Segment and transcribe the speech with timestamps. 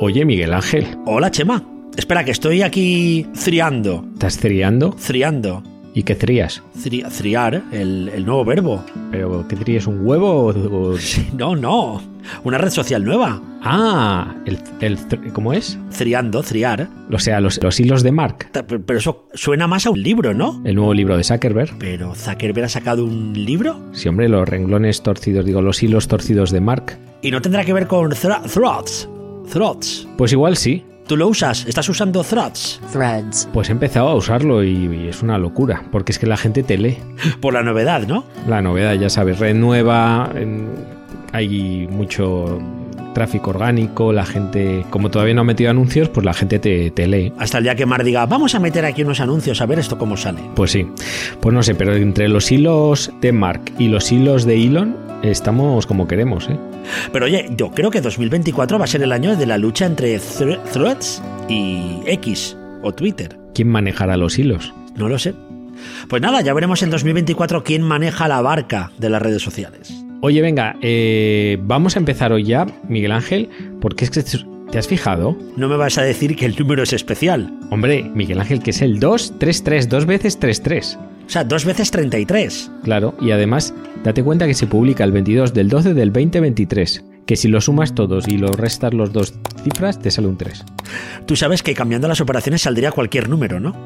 [0.00, 1.62] Oye, Miguel Ángel, Hola, Chema.
[1.96, 4.04] Espera, que estoy aquí triando.
[4.14, 4.90] ¿estás triando?
[5.04, 5.62] Triando.
[5.94, 6.62] ¿Y qué trías?
[6.76, 8.84] Tri- triar, el, el nuevo verbo.
[9.10, 9.88] ¿Pero qué trías?
[9.88, 10.94] ¿Un huevo o...?
[11.36, 12.00] No, no.
[12.44, 13.42] Una red social nueva.
[13.62, 14.98] Ah, el, el
[15.32, 15.76] ¿cómo es?
[15.96, 16.88] Triando, triar.
[17.10, 18.48] O sea, los, los hilos de Mark,
[18.86, 20.62] Pero eso suena más a un libro, ¿no?
[20.64, 21.76] el nuevo libro de Zuckerberg.
[21.78, 26.52] Pero Zuckerberg ha sacado un libro Sí, hombre, los renglones torcidos, digo, los hilos torcidos
[26.52, 26.96] de Mark.
[27.22, 29.08] y no tendrá que ver con thra- threads.
[29.52, 30.06] Threads.
[30.16, 30.84] Pues igual sí.
[31.06, 31.64] ¿Tú lo usas?
[31.66, 32.80] ¿Estás usando threads?
[32.92, 33.48] Threads.
[33.54, 36.62] Pues he empezado a usarlo y, y es una locura, porque es que la gente
[36.62, 36.98] te lee.
[37.40, 38.24] Por la novedad, ¿no?
[38.46, 40.68] La novedad, ya sabes, red nueva, en-
[41.32, 42.58] hay mucho
[43.14, 47.06] tráfico orgánico, la gente, como todavía no ha metido anuncios, pues la gente te, te
[47.06, 47.32] lee.
[47.38, 49.96] Hasta el día que Mar diga, vamos a meter aquí unos anuncios a ver esto
[49.98, 50.40] cómo sale.
[50.54, 50.86] Pues sí,
[51.40, 55.86] pues no sé, pero entre los hilos de Mark y los hilos de Elon estamos
[55.86, 56.56] como queremos, ¿eh?
[57.12, 60.16] Pero oye, yo creo que 2024 va a ser el año de la lucha entre
[60.18, 63.36] thre- threads y X o Twitter.
[63.54, 64.72] ¿Quién manejará los hilos?
[64.96, 65.34] No lo sé.
[66.08, 69.92] Pues nada, ya veremos en 2024 quién maneja la barca de las redes sociales.
[70.20, 73.48] Oye, venga, eh, vamos a empezar hoy ya, Miguel Ángel,
[73.80, 74.22] porque es que
[74.72, 77.52] te has fijado, No me vas a decir que el número es especial.
[77.70, 80.98] hombre, Miguel Ángel, que es el 233, dos veces 33.
[81.28, 82.70] O sea, dos veces 33.
[82.84, 87.36] Claro, y además, date cuenta que se publica el 22 del 12 del 2023, que
[87.36, 90.64] si lo sumas todos y lo restas los dos cifras, te sale un 3.
[91.26, 93.76] Tú sabes que cambiando las operaciones saldría cualquier número, ¿no?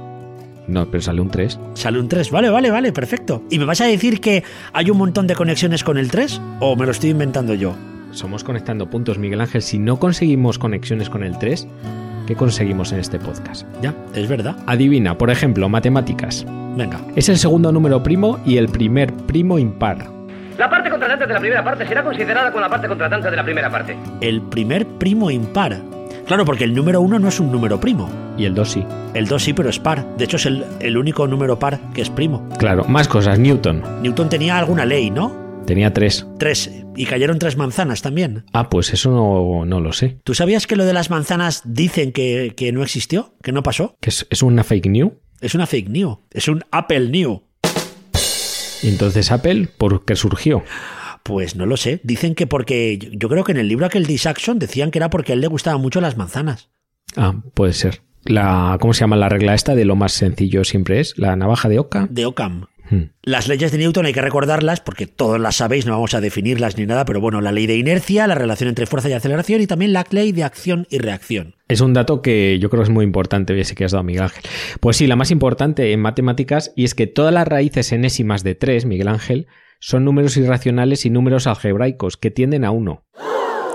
[0.68, 1.58] No, pero sale un 3.
[1.74, 2.30] Sale un 3.
[2.30, 3.42] Vale, vale, vale, perfecto.
[3.50, 6.40] ¿Y me vas a decir que hay un montón de conexiones con el 3?
[6.60, 7.74] ¿O me lo estoy inventando yo?
[8.12, 9.62] Somos conectando puntos, Miguel Ángel.
[9.62, 11.66] Si no conseguimos conexiones con el 3,
[12.26, 13.66] ¿qué conseguimos en este podcast?
[13.80, 14.56] Ya, es verdad.
[14.66, 16.46] Adivina, por ejemplo, matemáticas.
[16.76, 17.00] Venga.
[17.16, 20.06] Es el segundo número primo y el primer primo impar.
[20.58, 23.44] La parte contratante de la primera parte será considerada con la parte contratante de la
[23.44, 23.96] primera parte.
[24.20, 25.80] El primer primo impar.
[26.26, 28.08] Claro, porque el número 1 no es un número primo.
[28.38, 28.84] Y el 2 sí.
[29.12, 30.05] El 2 sí, pero es par.
[30.16, 32.48] De hecho, es el, el único número par que es primo.
[32.58, 33.38] Claro, más cosas.
[33.38, 33.82] Newton.
[34.02, 35.42] Newton tenía alguna ley, ¿no?
[35.67, 36.27] Tenía 3.
[36.39, 36.70] Tres.
[36.96, 38.45] Y cayeron tres manzanas también.
[38.52, 40.18] Ah, pues eso no, no lo sé.
[40.24, 43.34] ¿Tú sabías que lo de las manzanas dicen que, que no existió?
[43.42, 43.96] ¿Que no pasó?
[44.00, 45.12] ¿Que es, es una fake news?
[45.40, 46.18] Es una fake news.
[46.30, 47.42] Es un Apple New.
[48.83, 50.62] Y entonces Apple, ¿por qué surgió?
[51.23, 52.00] Pues no lo sé.
[52.02, 52.98] Dicen que porque.
[52.98, 55.40] yo- creo que en el libro aquel de Saxon decían que era porque a él
[55.40, 56.70] le gustaban mucho las manzanas.
[57.17, 58.02] Ah, puede ser.
[58.24, 61.17] La, ¿Cómo se llama la regla esta de lo más sencillo siempre es?
[61.18, 62.06] La navaja de Oca.
[62.11, 62.67] De Occam.
[62.92, 63.11] Hmm.
[63.23, 66.77] Las leyes de Newton hay que recordarlas porque todos las sabéis, no vamos a definirlas
[66.77, 69.67] ni nada, pero bueno, la ley de inercia, la relación entre fuerza y aceleración y
[69.67, 71.55] también la ley de acción y reacción.
[71.69, 74.25] Es un dato que yo creo que es muy importante, ese que has dado, Miguel
[74.25, 74.42] Ángel.
[74.80, 78.55] Pues sí, la más importante en matemáticas, y es que todas las raíces enésimas de
[78.55, 79.47] 3, Miguel Ángel,
[79.80, 83.07] son números irracionales y números algebraicos que tienden a 1.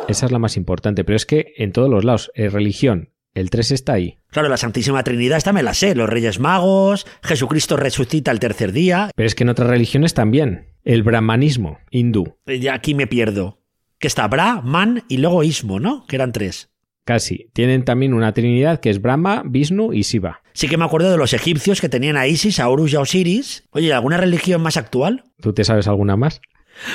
[0.08, 3.50] Esa es la más importante, pero es que en todos los lados, en religión, el
[3.50, 4.18] 3 está ahí.
[4.30, 8.72] Claro, la Santísima Trinidad esta me la sé, los Reyes Magos, Jesucristo resucita el tercer
[8.72, 9.12] día.
[9.16, 10.68] Pero es que en otras religiones también.
[10.84, 13.60] El brahmanismo hindú, Eh, Ya aquí me pierdo.
[14.00, 16.06] Que está Bra, Man y luego Ismo, ¿no?
[16.08, 16.70] Que eran tres.
[17.04, 17.50] casi.
[17.54, 20.42] Tienen también una trinidad que es Brahma, Vishnu y Shiva.
[20.54, 23.00] Sí que me acuerdo de los egipcios que tenían a Isis, a Horus y a
[23.00, 23.64] Osiris.
[23.72, 25.24] Oye, ¿alguna religión más actual?
[25.42, 26.42] ¿Tú te sabes alguna más?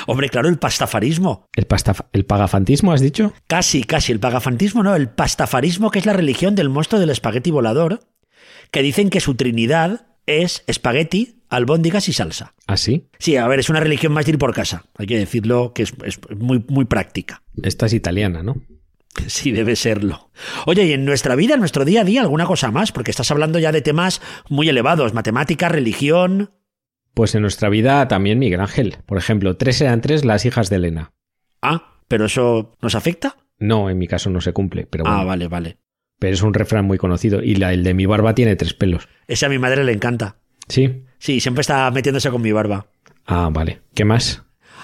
[0.07, 1.47] Hombre, claro, el pastafarismo.
[1.55, 3.33] ¿El, pastaf- el pagafantismo has dicho?
[3.47, 4.11] Casi, casi.
[4.11, 4.95] El pagafantismo, no.
[4.95, 7.99] El pastafarismo, que es la religión del monstruo del espagueti volador,
[8.71, 12.53] que dicen que su trinidad es espagueti, albóndigas y salsa.
[12.65, 13.09] ¿Ah, sí?
[13.19, 14.85] Sí, a ver, es una religión más de ir por casa.
[14.97, 17.43] Hay que decirlo que es, es muy, muy práctica.
[17.61, 18.55] Esta es italiana, ¿no?
[19.27, 20.31] Sí, debe serlo.
[20.65, 23.29] Oye, y en nuestra vida, en nuestro día a día, alguna cosa más, porque estás
[23.29, 26.51] hablando ya de temas muy elevados, matemática, religión.
[27.13, 28.97] Pues en nuestra vida también Miguel Ángel.
[29.05, 31.13] Por ejemplo, tres eran tres las hijas de Elena.
[31.61, 33.37] Ah, pero eso nos afecta.
[33.59, 35.19] No, en mi caso no se cumple, pero bueno.
[35.19, 35.77] Ah, vale, vale.
[36.19, 37.41] Pero es un refrán muy conocido.
[37.41, 39.07] Y la, el de mi barba tiene tres pelos.
[39.27, 40.37] Ese a mi madre le encanta.
[40.67, 41.05] ¿Sí?
[41.19, 42.87] Sí, siempre está metiéndose con mi barba.
[43.25, 43.81] Ah, vale.
[43.93, 44.43] ¿Qué más?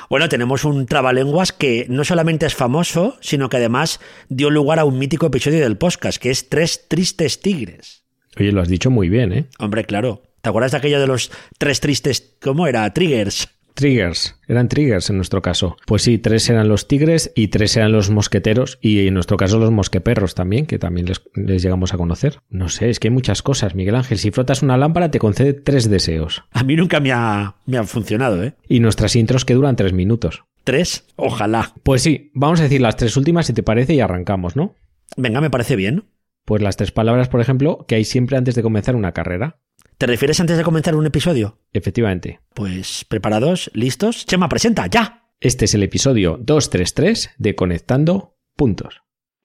[0.09, 4.85] Bueno, tenemos un trabalenguas que no solamente es famoso, sino que además dio lugar a
[4.85, 8.03] un mítico episodio del podcast, que es Tres Tristes Tigres.
[8.40, 9.46] Oye, lo has dicho muy bien, ¿eh?
[9.59, 10.23] Hombre, claro.
[10.41, 12.36] ¿Te acuerdas de aquello de los tres tristes...
[12.41, 12.91] ¿Cómo era?
[12.94, 13.50] Triggers.
[13.74, 14.36] Triggers.
[14.47, 15.78] Eran triggers en nuestro caso.
[15.86, 18.78] Pues sí, tres eran los tigres y tres eran los mosqueteros.
[18.82, 22.40] Y en nuestro caso los mosqueperros también, que también les, les llegamos a conocer.
[22.50, 24.18] No sé, es que hay muchas cosas, Miguel Ángel.
[24.18, 26.44] Si frotas una lámpara te concede tres deseos.
[26.52, 28.53] A mí nunca me ha, me ha funcionado, ¿eh?
[28.68, 30.44] Y nuestras intros que duran tres minutos.
[30.66, 31.74] Tres, ojalá.
[31.84, 34.76] Pues sí, vamos a decir las tres últimas si te parece y arrancamos, ¿no?
[35.16, 36.03] Venga, me parece bien.
[36.44, 39.62] Pues las tres palabras, por ejemplo, que hay siempre antes de comenzar una carrera.
[39.99, 41.59] ¿Te refieres antes de comenzar un episodio?
[41.73, 42.40] Efectivamente.
[42.53, 44.25] Pues preparados, listos.
[44.25, 45.25] Chema, presenta, ya.
[45.41, 49.01] Este es el episodio 233 de Conectando Puntos.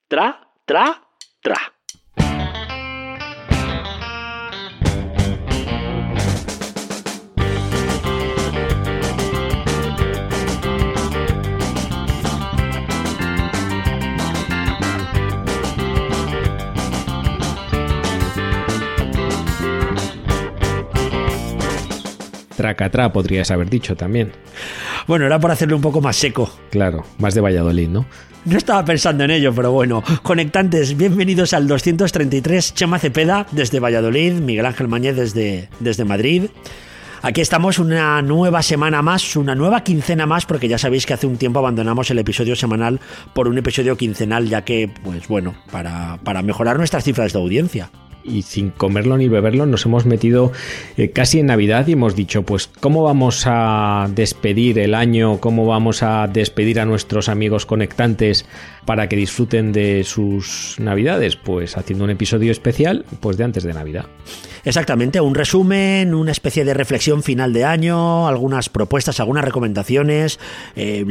[0.07, 1.09] Tra, tra,
[1.43, 1.57] tra.
[22.57, 24.33] Tracatrá podrías haber dicho también.
[25.07, 26.51] Bueno, era por hacerlo un poco más seco.
[26.71, 28.07] Claro, más de Valladolid, ¿no?
[28.45, 30.03] No estaba pensando en ello, pero bueno.
[30.23, 32.75] Conectantes, bienvenidos al 233.
[32.75, 36.45] Chema Cepeda desde Valladolid, Miguel Ángel Mañez desde, desde Madrid.
[37.23, 41.27] Aquí estamos una nueva semana más, una nueva quincena más, porque ya sabéis que hace
[41.27, 43.01] un tiempo abandonamos el episodio semanal
[43.33, 47.91] por un episodio quincenal, ya que, pues bueno, para, para mejorar nuestras cifras de audiencia
[48.25, 50.53] y sin comerlo ni beberlo nos hemos metido
[50.97, 55.41] eh, casi en Navidad y hemos dicho, pues, ¿cómo vamos a despedir el año?
[55.41, 58.47] ¿Cómo vamos a despedir a nuestros amigos conectantes
[58.87, 61.37] para que disfruten de sus Navidades?
[61.37, 64.07] Pues haciendo un episodio especial, pues de antes de Navidad.
[64.65, 70.41] Exactamente, un resumen, una especie de reflexión final de año, algunas propuestas, algunas recomendaciones,
[70.75, 71.05] eh,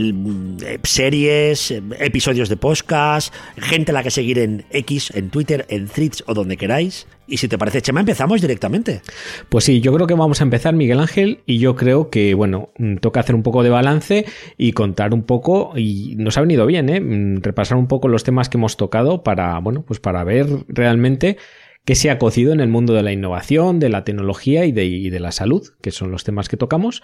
[0.81, 1.69] series,
[1.99, 6.33] episodios de podcast, gente a la que seguir en X, en Twitter, en Threads o
[6.33, 7.02] donde queráis.
[7.25, 9.01] Y si te parece, Chema, empezamos directamente.
[9.49, 12.69] Pues sí, yo creo que vamos a empezar, Miguel Ángel, y yo creo que, bueno,
[12.77, 14.25] mm, toca hacer un poco de balance
[14.57, 16.99] y contar un poco, y nos ha venido bien, ¿eh?
[16.99, 21.37] Mm, repasar un poco los temas que hemos tocado para, bueno, pues para ver realmente
[21.85, 24.85] qué se ha cocido en el mundo de la innovación, de la tecnología y de,
[24.85, 27.03] y de la salud, que son los temas que tocamos.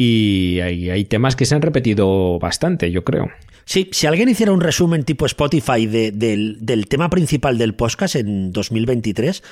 [0.00, 3.32] Y hay, temas que se han repetido bastante, yo creo.
[3.64, 8.14] Sí, si alguien hiciera un resumen tipo Spotify de, del, del tema principal del podcast
[8.14, 9.42] en 2023,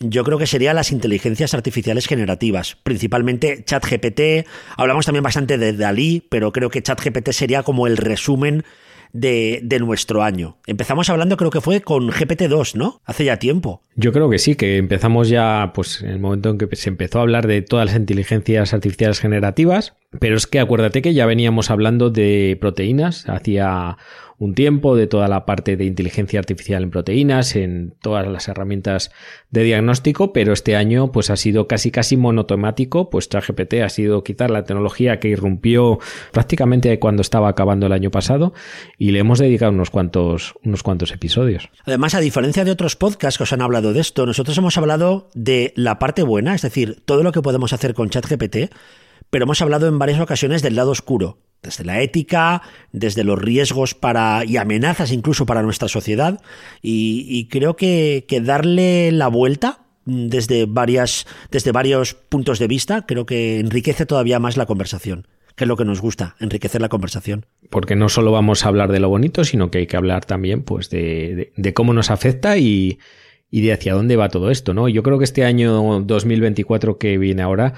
[0.00, 4.46] yo creo que serían las inteligencias artificiales generativas, principalmente ChatGPT.
[4.76, 8.62] Hablamos también bastante de Dalí, pero creo que ChatGPT sería como el resumen
[9.14, 10.58] de, de, nuestro año.
[10.66, 13.00] Empezamos hablando, creo que fue con GPT-2, ¿no?
[13.04, 13.80] Hace ya tiempo.
[13.94, 17.20] Yo creo que sí, que empezamos ya, pues, en el momento en que se empezó
[17.20, 19.94] a hablar de todas las inteligencias artificiales generativas.
[20.20, 23.96] Pero es que acuérdate que ya veníamos hablando de proteínas hacía
[24.38, 29.10] un tiempo, de toda la parte de inteligencia artificial en proteínas, en todas las herramientas
[29.50, 34.24] de diagnóstico, pero este año pues ha sido casi casi monotemático, pues ChatGPT ha sido
[34.24, 35.98] quizás la tecnología que irrumpió
[36.32, 38.54] prácticamente cuando estaba acabando el año pasado
[38.98, 41.68] y le hemos dedicado unos cuantos, unos cuantos episodios.
[41.84, 45.30] Además, a diferencia de otros podcasts que os han hablado de esto, nosotros hemos hablado
[45.34, 48.72] de la parte buena, es decir, todo lo que podemos hacer con ChatGPT,
[49.34, 53.92] pero hemos hablado en varias ocasiones del lado oscuro, desde la ética, desde los riesgos
[53.92, 56.40] para y amenazas incluso para nuestra sociedad.
[56.80, 63.58] Y, creo que, darle la vuelta desde, varias, desde varios puntos de vista creo que
[63.58, 65.26] enriquece todavía más la conversación
[65.56, 67.46] que es lo que nos gusta, enriquecer la conversación.
[67.70, 70.62] Porque no solo vamos a hablar de lo bonito, sino que hay que hablar también
[70.62, 72.98] pues, de, de, de cómo nos afecta y,
[73.54, 74.88] y de hacia dónde va todo esto, ¿no?
[74.88, 77.74] Yo creo que este año 2024 que viene ahora,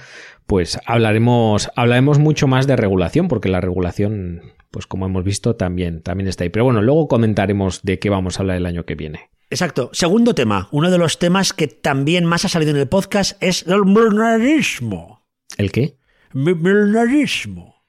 [0.46, 4.40] pues hablaremos, hablaremos mucho más de regulación, porque la regulación,
[4.70, 6.48] pues como hemos visto, también, también está ahí.
[6.48, 9.28] Pero bueno, luego comentaremos de qué vamos a hablar el año que viene.
[9.50, 9.90] Exacto.
[9.92, 13.66] Segundo tema, uno de los temas que también más ha salido en el podcast es
[13.66, 15.26] el milnarismo.
[15.58, 15.98] ¿El qué?
[16.32, 17.84] Milnarismo.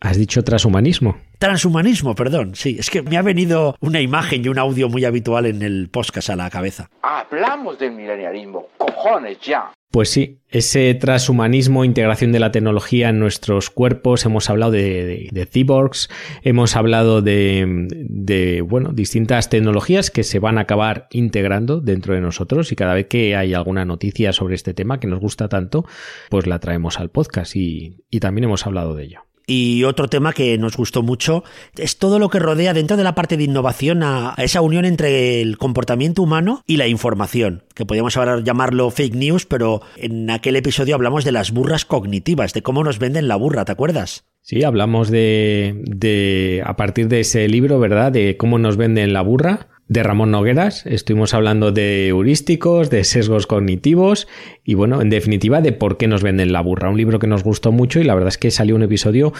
[0.00, 1.16] ¿Has dicho transhumanismo?
[1.38, 2.54] Transhumanismo, perdón.
[2.54, 5.88] Sí, es que me ha venido una imagen y un audio muy habitual en el
[5.90, 6.90] podcast a la cabeza.
[7.02, 8.68] Hablamos del milenialismo.
[8.78, 9.72] Cojones, ya.
[9.90, 15.28] Pues sí, ese transhumanismo, integración de la tecnología en nuestros cuerpos, hemos hablado de, de,
[15.30, 16.10] de cyborgs,
[16.42, 22.20] hemos hablado de, de, bueno, distintas tecnologías que se van a acabar integrando dentro de
[22.20, 25.86] nosotros y cada vez que hay alguna noticia sobre este tema que nos gusta tanto,
[26.30, 29.25] pues la traemos al podcast y, y también hemos hablado de ello.
[29.46, 31.44] Y otro tema que nos gustó mucho
[31.76, 35.40] es todo lo que rodea dentro de la parte de innovación a, esa unión entre
[35.40, 40.56] el comportamiento humano y la información, que podríamos ahora llamarlo fake news, pero en aquel
[40.56, 44.24] episodio hablamos de las burras cognitivas, de cómo nos venden la burra, ¿te acuerdas?
[44.42, 48.12] Sí, hablamos de, de a partir de ese libro, ¿verdad?
[48.12, 50.84] De cómo nos venden la burra de Ramón Nogueras.
[50.86, 54.26] Estuvimos hablando de heurísticos, de sesgos cognitivos
[54.64, 56.90] y bueno, en definitiva de por qué nos venden la burra.
[56.90, 59.32] Un libro que nos gustó mucho y la verdad es que salió un episodio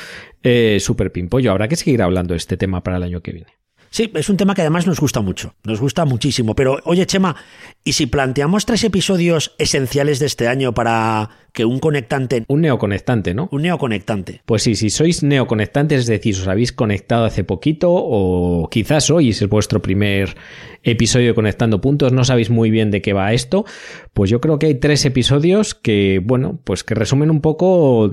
[0.42, 1.50] eh, súper pimpollo.
[1.50, 3.65] Habrá que seguir hablando de este tema para el año que viene.
[3.96, 6.54] Sí, es un tema que además nos gusta mucho, nos gusta muchísimo.
[6.54, 7.34] Pero oye, Chema,
[7.82, 12.44] ¿y si planteamos tres episodios esenciales de este año para que un conectante...
[12.46, 13.48] Un neoconectante, ¿no?
[13.50, 14.42] Un neoconectante.
[14.44, 19.30] Pues sí, si sois neoconectantes, es decir, os habéis conectado hace poquito o quizás hoy
[19.30, 20.36] es vuestro primer
[20.82, 23.64] episodio de Conectando Puntos, no sabéis muy bien de qué va esto,
[24.12, 28.10] pues yo creo que hay tres episodios que, bueno, pues que resumen un poco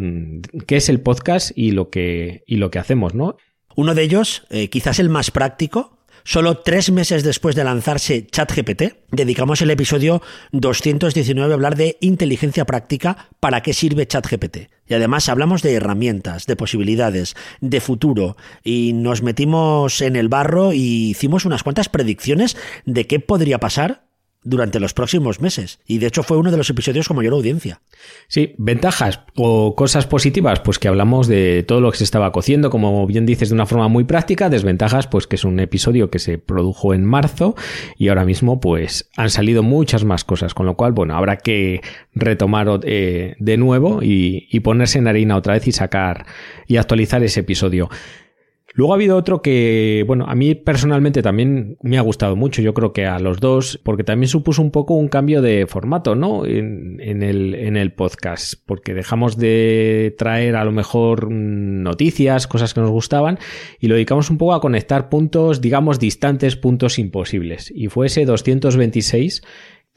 [0.66, 3.36] qué es el podcast y lo que, y lo que hacemos, ¿no?
[3.76, 5.94] Uno de ellos, eh, quizás el más práctico,
[6.26, 10.22] Solo tres meses después de lanzarse ChatGPT, dedicamos el episodio
[10.54, 14.70] 219 a hablar de inteligencia práctica, para qué sirve ChatGPT.
[14.88, 20.72] Y además hablamos de herramientas, de posibilidades, de futuro, y nos metimos en el barro
[20.72, 24.03] y hicimos unas cuantas predicciones de qué podría pasar
[24.44, 25.80] durante los próximos meses.
[25.86, 27.82] Y de hecho fue uno de los episodios con mayor audiencia.
[28.28, 32.70] Sí, ventajas o cosas positivas, pues que hablamos de todo lo que se estaba cociendo,
[32.70, 34.50] como bien dices, de una forma muy práctica.
[34.50, 37.56] Desventajas, pues que es un episodio que se produjo en marzo
[37.98, 41.82] y ahora mismo pues han salido muchas más cosas, con lo cual, bueno, habrá que
[42.14, 46.26] retomar eh, de nuevo y, y ponerse en harina otra vez y sacar
[46.68, 47.90] y actualizar ese episodio.
[48.76, 52.74] Luego ha habido otro que, bueno, a mí personalmente también me ha gustado mucho, yo
[52.74, 56.44] creo que a los dos, porque también supuso un poco un cambio de formato, ¿no?
[56.46, 62.82] En, el, en el podcast, porque dejamos de traer a lo mejor noticias, cosas que
[62.82, 63.38] nos gustaban,
[63.80, 67.72] y lo dedicamos un poco a conectar puntos, digamos, distantes, puntos imposibles.
[67.76, 69.44] Y fue ese 226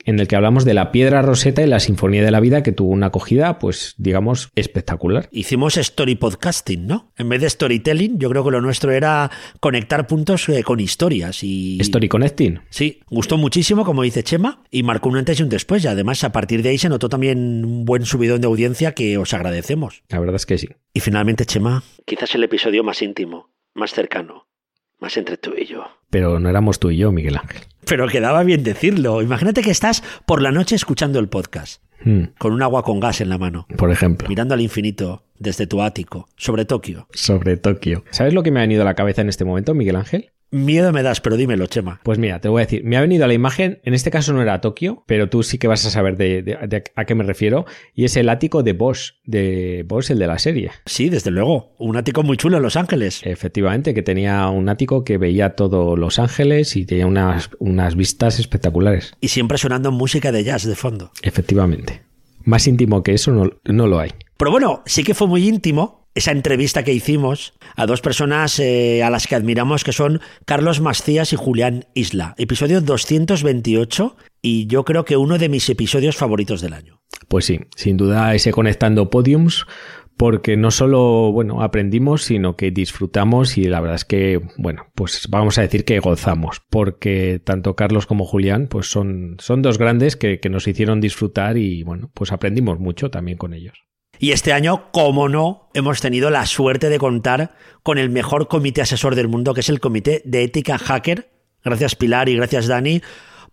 [0.04, 2.72] en el que hablamos de la piedra roseta y la sinfonía de la vida que
[2.72, 5.28] tuvo una acogida, pues digamos, espectacular.
[5.32, 7.12] Hicimos story podcasting, ¿no?
[7.16, 11.42] En vez de storytelling, yo creo que lo nuestro era conectar puntos eh, con historias
[11.42, 11.78] y...
[11.80, 12.60] Story connecting.
[12.70, 15.84] Sí, gustó muchísimo, como dice Chema, y marcó un antes y un después.
[15.84, 19.18] Y además, a partir de ahí se notó también un buen subidón de audiencia que
[19.18, 20.02] os agradecemos.
[20.08, 20.68] La verdad es que sí.
[20.94, 24.48] Y finalmente, Chema, quizás el episodio más íntimo, más cercano,
[24.98, 25.84] más entre tú y yo.
[26.10, 27.62] Pero no éramos tú y yo, Miguel Ángel.
[27.86, 29.22] Pero quedaba bien decirlo.
[29.22, 33.20] Imagínate que estás por la noche escuchando el podcast, Hmm, con un agua con gas
[33.22, 34.28] en la mano, por ejemplo.
[34.28, 37.08] mirando al infinito desde tu ático, sobre Tokio.
[37.12, 38.04] Sobre Tokio.
[38.10, 40.30] ¿Sabes lo que me ha venido a la cabeza en este momento, Miguel Ángel?
[40.52, 42.00] Miedo me das, pero dímelo, Chema.
[42.04, 44.32] Pues mira, te voy a decir, me ha venido a la imagen, en este caso
[44.32, 47.14] no era Tokio, pero tú sí que vas a saber de, de- de a qué
[47.16, 50.70] me refiero, y es el ático de Bosch, de Bosch, el de la serie.
[50.86, 51.74] Sí, desde luego.
[51.78, 53.20] Un ático muy chulo en Los Ángeles.
[53.24, 58.38] Efectivamente, que tenía un ático que veía todo Los Ángeles y tenía unas, unas vistas
[58.38, 59.14] espectaculares.
[59.20, 61.10] Y siempre sonando música de jazz de fondo.
[61.22, 62.02] Efectivamente.
[62.44, 64.12] Más íntimo que eso no, no lo hay.
[64.36, 69.02] Pero bueno, sí que fue muy íntimo esa entrevista que hicimos a dos personas eh,
[69.04, 72.35] a las que admiramos, que son Carlos Macías y Julián Isla.
[72.38, 77.02] Episodio 228 y yo creo que uno de mis episodios favoritos del año.
[77.28, 79.66] Pues sí, sin duda ese conectando podiums,
[80.16, 85.28] porque no solo, bueno, aprendimos, sino que disfrutamos y la verdad es que, bueno, pues
[85.28, 90.16] vamos a decir que gozamos, porque tanto Carlos como Julián, pues son, son dos grandes
[90.16, 93.87] que, que nos hicieron disfrutar y, bueno, pues aprendimos mucho también con ellos.
[94.18, 98.82] Y este año, como no, hemos tenido la suerte de contar con el mejor comité
[98.82, 101.30] asesor del mundo, que es el Comité de Ética Hacker.
[101.64, 103.02] Gracias Pilar y gracias Dani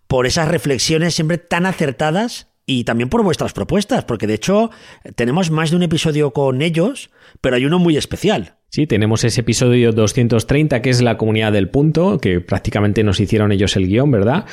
[0.06, 4.70] por esas reflexiones siempre tan acertadas y también por vuestras propuestas, porque de hecho
[5.16, 8.56] tenemos más de un episodio con ellos, pero hay uno muy especial.
[8.70, 13.52] Sí, tenemos ese episodio 230 que es la comunidad del punto, que prácticamente nos hicieron
[13.52, 14.46] ellos el guion, ¿verdad?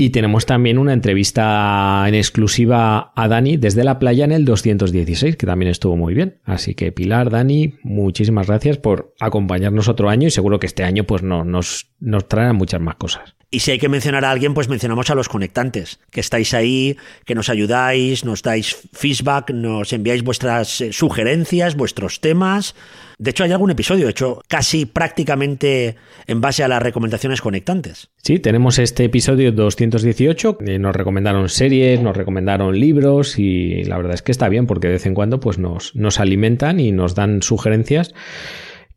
[0.00, 5.36] Y tenemos también una entrevista en exclusiva a Dani desde la playa en el 216,
[5.36, 6.38] que también estuvo muy bien.
[6.44, 11.02] Así que Pilar, Dani, muchísimas gracias por acompañarnos otro año y seguro que este año
[11.02, 13.34] pues no, nos, nos traerán muchas más cosas.
[13.50, 16.96] Y si hay que mencionar a alguien, pues mencionamos a los conectantes, que estáis ahí,
[17.24, 22.76] que nos ayudáis, nos dais feedback, nos enviáis vuestras eh, sugerencias, vuestros temas.
[23.18, 25.96] De hecho, hay algún episodio hecho casi prácticamente
[26.28, 28.10] en base a las recomendaciones conectantes.
[28.22, 34.14] Sí, tenemos este episodio 218, eh, nos recomendaron series, nos recomendaron libros y la verdad
[34.14, 37.16] es que está bien porque de vez en cuando pues nos, nos alimentan y nos
[37.16, 38.14] dan sugerencias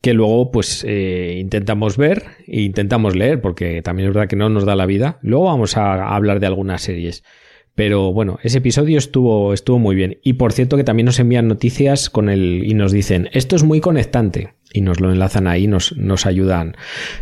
[0.02, 4.50] que luego pues eh, intentamos ver e intentamos leer porque también es verdad que no
[4.50, 5.18] nos da la vida.
[5.24, 7.24] Luego vamos a, a hablar de algunas series.
[7.76, 10.20] Pero bueno, ese episodio estuvo, estuvo muy bien.
[10.24, 13.64] Y por cierto que también nos envían noticias con el y nos dicen, esto es
[13.64, 14.56] muy conectante.
[14.74, 16.76] Y nos lo enlazan ahí, nos, nos ayudan,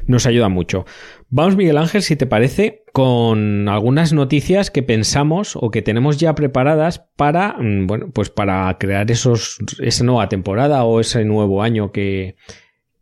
[0.05, 0.85] nos ayudan mucho.
[1.29, 6.35] Vamos, Miguel Ángel, si te parece, con algunas noticias que pensamos o que tenemos ya
[6.35, 11.91] preparadas para, mm, bueno, pues para crear esos, esa nueva temporada o ese nuevo año
[11.91, 12.35] que,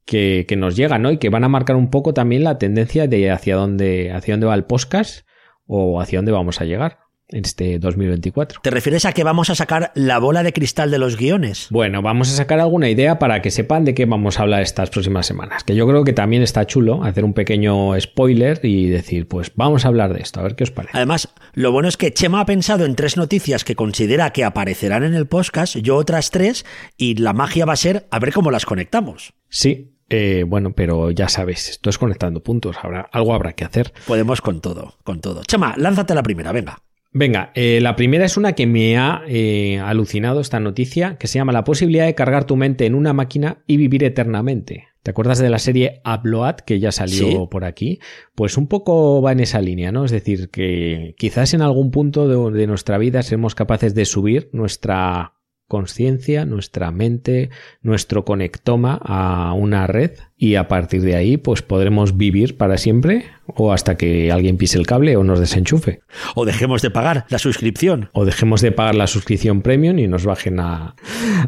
[0.05, 1.11] que, que nos llega, ¿no?
[1.11, 4.47] Y que van a marcar un poco también la tendencia de hacia dónde, hacia dónde
[4.47, 5.27] va el podcast
[5.65, 8.61] o hacia dónde vamos a llegar este 2024.
[8.61, 11.67] ¿Te refieres a que vamos a sacar la bola de cristal de los guiones?
[11.69, 14.89] Bueno, vamos a sacar alguna idea para que sepan de qué vamos a hablar estas
[14.89, 15.63] próximas semanas.
[15.63, 19.85] Que yo creo que también está chulo hacer un pequeño spoiler y decir, pues vamos
[19.85, 20.95] a hablar de esto, a ver qué os parece.
[20.95, 25.03] Además, lo bueno es que Chema ha pensado en tres noticias que considera que aparecerán
[25.03, 26.65] en el podcast, yo otras tres,
[26.97, 29.33] y la magia va a ser a ver cómo las conectamos.
[29.49, 33.93] Sí, eh, bueno, pero ya sabes, esto es conectando puntos, habrá, algo habrá que hacer.
[34.05, 35.43] Podemos con todo, con todo.
[35.43, 36.79] Chema, lánzate la primera, venga.
[37.19, 41.39] Venga, eh, la primera es una que me ha eh, alucinado esta noticia, que se
[41.39, 44.89] llama la posibilidad de cargar tu mente en una máquina y vivir eternamente.
[45.01, 47.37] ¿Te acuerdas de la serie Upload que ya salió Sí.
[47.49, 47.97] por aquí?
[48.35, 50.05] Pues un poco va en esa línea, ¿no?
[50.05, 54.51] Es decir, que quizás en algún punto de, de nuestra vida seremos capaces de subir
[54.53, 55.33] nuestra
[55.67, 57.49] conciencia, nuestra mente,
[57.81, 63.25] nuestro conectoma a una red y a partir de ahí pues podremos vivir para siempre
[63.47, 66.01] o hasta que alguien pise el cable o nos desenchufe
[66.35, 68.09] O dejemos de pagar la suscripción.
[68.13, 70.95] o dejemos de pagar la suscripción premium y nos bajen a-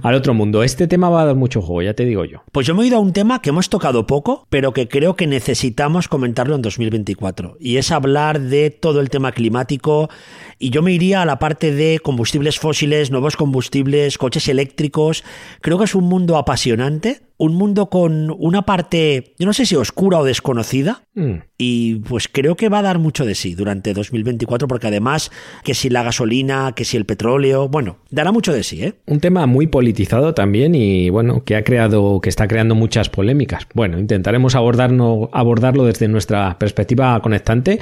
[0.01, 0.63] al otro mundo.
[0.63, 2.41] Este tema va a dar mucho juego, ya te digo yo.
[2.51, 5.15] Pues yo me he ido a un tema que hemos tocado poco, pero que creo
[5.15, 7.57] que necesitamos comentarlo en 2024.
[7.59, 10.09] Y es hablar de todo el tema climático.
[10.57, 15.23] Y yo me iría a la parte de combustibles fósiles, nuevos combustibles, coches eléctricos.
[15.61, 17.21] Creo que es un mundo apasionante.
[17.41, 21.35] Un mundo con una parte, yo no sé si oscura o desconocida, Mm.
[21.57, 25.31] y pues creo que va a dar mucho de sí durante 2024, porque además,
[25.63, 28.95] que si la gasolina, que si el petróleo, bueno, dará mucho de sí, ¿eh?
[29.07, 33.65] Un tema muy politizado también y bueno, que ha creado, que está creando muchas polémicas.
[33.73, 37.79] Bueno, intentaremos abordarlo, abordarlo desde nuestra perspectiva conectante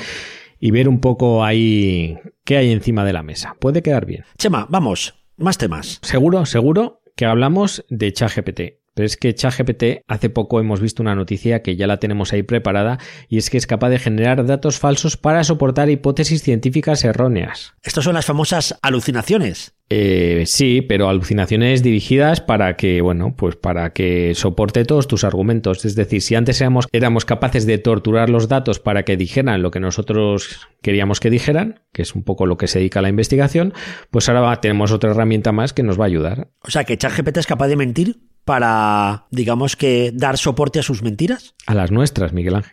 [0.60, 3.56] y ver un poco ahí qué hay encima de la mesa.
[3.60, 4.24] Puede quedar bien.
[4.38, 6.00] Chema, vamos, más temas.
[6.04, 8.62] Seguro, seguro que hablamos de ChatGPT.
[8.98, 12.42] Pero es que ChatGPT hace poco hemos visto una noticia que ya la tenemos ahí
[12.42, 12.98] preparada
[13.30, 17.76] y es que es capaz de generar datos falsos para soportar hipótesis científicas erróneas.
[17.84, 19.76] Estas son las famosas alucinaciones.
[19.90, 25.86] Eh, sí, pero alucinaciones dirigidas para que, bueno, pues para que soporte todos tus argumentos.
[25.86, 29.70] Es decir, si antes éramos, éramos capaces de torturar los datos para que dijeran lo
[29.70, 33.10] que nosotros queríamos que dijeran, que es un poco lo que se dedica a la
[33.10, 33.74] investigación,
[34.10, 36.50] pues ahora tenemos otra herramienta más que nos va a ayudar.
[36.64, 41.04] O sea, que ChatGPT es capaz de mentir para, digamos que, dar soporte a sus
[41.04, 41.54] mentiras.
[41.66, 42.72] A las nuestras, Miguel Ángel.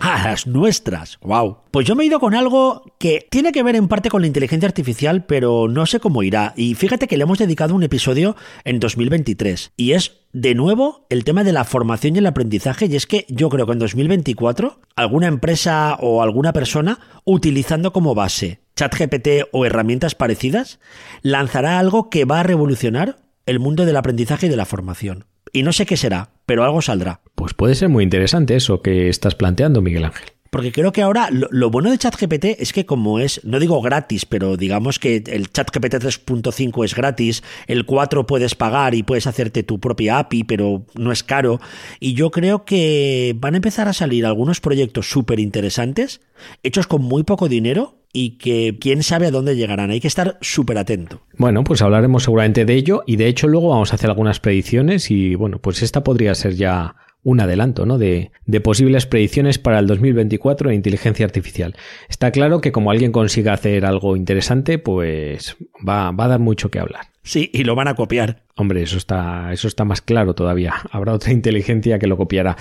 [0.00, 1.18] A las nuestras.
[1.22, 1.58] Wow.
[1.70, 4.26] Pues yo me he ido con algo que tiene que ver en parte con la
[4.26, 6.52] inteligencia artificial, pero no sé cómo irá.
[6.56, 8.34] Y fíjate que le hemos dedicado un episodio
[8.64, 9.72] en 2023.
[9.76, 12.86] Y es, de nuevo, el tema de la formación y el aprendizaje.
[12.86, 18.16] Y es que yo creo que en 2024, alguna empresa o alguna persona, utilizando como
[18.16, 20.80] base ChatGPT o herramientas parecidas,
[21.22, 25.26] lanzará algo que va a revolucionar el mundo del aprendizaje y de la formación.
[25.52, 27.20] Y no sé qué será, pero algo saldrá.
[27.34, 30.30] Pues puede ser muy interesante eso que estás planteando, Miguel Ángel.
[30.50, 33.80] Porque creo que ahora lo, lo bueno de ChatGPT es que como es, no digo
[33.82, 39.26] gratis, pero digamos que el ChatGPT 3.5 es gratis, el 4 puedes pagar y puedes
[39.26, 41.60] hacerte tu propia API, pero no es caro.
[41.98, 46.20] Y yo creo que van a empezar a salir algunos proyectos súper interesantes,
[46.62, 49.90] hechos con muy poco dinero y que quién sabe a dónde llegarán.
[49.90, 51.20] Hay que estar súper atento.
[51.36, 55.10] Bueno, pues hablaremos seguramente de ello y de hecho luego vamos a hacer algunas predicciones
[55.10, 57.98] y bueno, pues esta podría ser ya un adelanto ¿no?
[57.98, 58.30] de,
[58.62, 61.74] posibles predicciones para el 2024 en inteligencia artificial.
[62.08, 66.70] Está claro que como alguien consiga hacer algo interesante, pues va, va a dar mucho
[66.70, 67.13] que hablar.
[67.24, 68.44] Sí, y lo van a copiar.
[68.54, 70.74] Hombre, eso está, eso está más claro todavía.
[70.90, 72.56] Habrá otra inteligencia que lo copiará.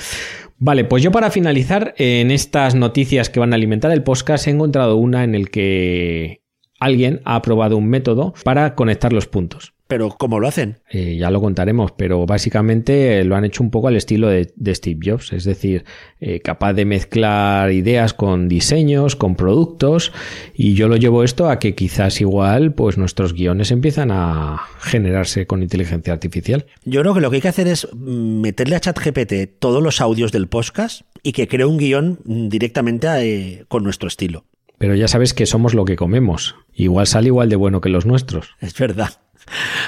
[0.57, 4.51] Vale, pues yo para finalizar, en estas noticias que van a alimentar el podcast, he
[4.51, 6.41] encontrado una en el que
[6.79, 9.72] alguien ha probado un método para conectar los puntos.
[9.87, 10.79] Pero ¿cómo lo hacen?
[10.89, 14.75] Eh, ya lo contaremos, pero básicamente lo han hecho un poco al estilo de, de
[14.75, 15.83] Steve Jobs, es decir,
[16.19, 20.13] eh, capaz de mezclar ideas con diseños, con productos,
[20.53, 25.47] y yo lo llevo esto a que quizás igual pues nuestros guiones empiezan a generarse
[25.47, 26.65] con inteligencia artificial.
[26.85, 30.31] Yo creo que lo que hay que hacer es meterle a ChatGPT todos los audios
[30.31, 34.45] del podcast y que cree un guion directamente eh, con nuestro estilo.
[34.77, 36.55] Pero ya sabes que somos lo que comemos.
[36.73, 38.55] Igual sale igual de bueno que los nuestros.
[38.59, 39.22] Es verdad.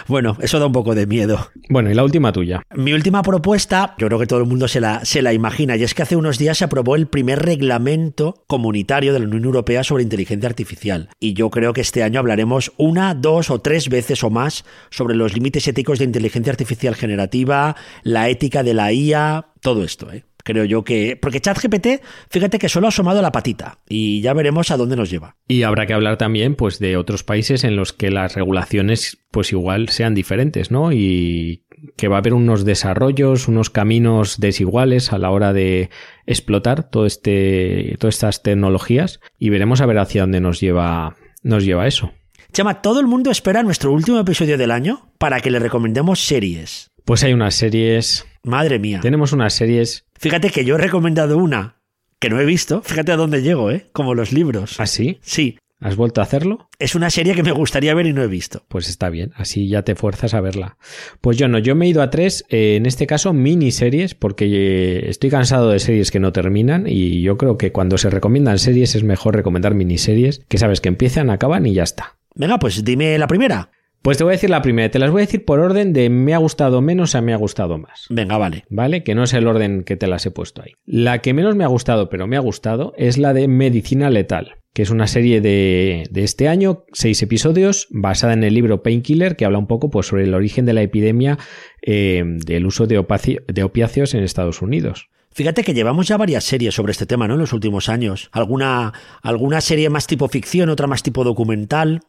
[0.07, 1.51] Bueno, eso da un poco de miedo.
[1.69, 2.61] Bueno, y la última tuya.
[2.75, 5.83] Mi última propuesta, yo creo que todo el mundo se la, se la imagina, y
[5.83, 9.83] es que hace unos días se aprobó el primer reglamento comunitario de la Unión Europea
[9.83, 11.09] sobre inteligencia artificial.
[11.19, 15.15] Y yo creo que este año hablaremos una, dos o tres veces o más sobre
[15.15, 20.23] los límites éticos de inteligencia artificial generativa, la ética de la IA, todo esto, ¿eh?
[20.45, 21.17] Creo yo que.
[21.21, 25.10] Porque ChatGPT, fíjate que solo ha asomado la patita y ya veremos a dónde nos
[25.10, 25.36] lleva.
[25.49, 29.51] Y habrá que hablar también, pues, de otros países en los que las regulaciones, pues,
[29.51, 30.93] igual sean diferentes, ¿no?
[30.93, 31.65] Y
[31.97, 35.89] que va a haber unos desarrollos, unos caminos desiguales a la hora de
[36.25, 41.65] explotar todo este, todas estas tecnologías y veremos a ver hacia dónde nos lleva, nos
[41.65, 42.12] lleva eso.
[42.53, 46.94] Chama, todo el mundo espera nuestro último episodio del año para que le recomendemos series.
[47.05, 48.25] Pues hay unas series.
[48.43, 48.99] Madre mía.
[48.99, 50.05] Tenemos unas series.
[50.19, 51.77] Fíjate que yo he recomendado una
[52.19, 52.81] que no he visto.
[52.81, 53.85] Fíjate a dónde llego, ¿eh?
[53.93, 54.79] Como los libros.
[54.79, 55.19] ¿Ah, sí?
[55.21, 55.59] Sí.
[55.79, 56.67] ¿Has vuelto a hacerlo?
[56.79, 58.63] Es una serie que me gustaría ver y no he visto.
[58.69, 60.77] Pues está bien, así ya te fuerzas a verla.
[61.21, 64.45] Pues yo no, yo me he ido a tres, eh, en este caso miniseries, porque
[64.47, 68.57] eh, estoy cansado de series que no terminan y yo creo que cuando se recomiendan
[68.57, 72.17] series es mejor recomendar miniseries, que sabes que empiezan, acaban y ya está.
[72.33, 73.69] Venga, pues dime la primera.
[74.05, 76.11] Pues te voy a decir la primera, te las voy a decir por orden de
[76.11, 78.05] me ha gustado menos a me ha gustado más.
[78.11, 78.63] Venga, vale.
[78.69, 79.03] ¿Vale?
[79.03, 80.73] Que no es el orden que te las he puesto ahí.
[80.85, 84.57] La que menos me ha gustado, pero me ha gustado, es la de Medicina Letal,
[84.73, 89.35] que es una serie de, de este año, seis episodios, basada en el libro Painkiller,
[89.35, 91.39] que habla un poco pues, sobre el origen de la epidemia
[91.81, 93.03] eh, del uso de,
[93.47, 95.09] de opiáceos en Estados Unidos.
[95.31, 97.33] Fíjate que llevamos ya varias series sobre este tema, ¿no?
[97.33, 98.29] En los últimos años.
[98.31, 102.01] Alguna, alguna serie más tipo ficción, otra más tipo documental.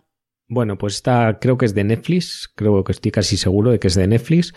[0.48, 3.88] Bueno, pues esta creo que es de Netflix, creo que estoy casi seguro de que
[3.88, 4.54] es de Netflix.